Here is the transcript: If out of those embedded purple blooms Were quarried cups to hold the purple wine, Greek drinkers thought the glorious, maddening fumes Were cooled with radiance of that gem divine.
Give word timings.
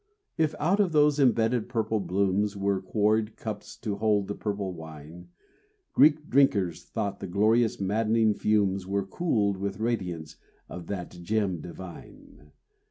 If 0.35 0.55
out 0.59 0.79
of 0.79 0.93
those 0.93 1.19
embedded 1.19 1.69
purple 1.69 1.99
blooms 1.99 2.57
Were 2.57 2.81
quarried 2.81 3.35
cups 3.37 3.77
to 3.81 3.97
hold 3.97 4.27
the 4.27 4.33
purple 4.33 4.73
wine, 4.73 5.27
Greek 5.93 6.27
drinkers 6.27 6.83
thought 6.85 7.19
the 7.19 7.27
glorious, 7.27 7.79
maddening 7.79 8.33
fumes 8.33 8.87
Were 8.87 9.05
cooled 9.05 9.57
with 9.57 9.79
radiance 9.79 10.37
of 10.67 10.87
that 10.87 11.11
gem 11.11 11.61
divine. 11.61 12.51